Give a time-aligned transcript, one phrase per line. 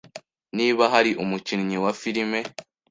[0.57, 2.39] Niba hari umukinnyi wa filime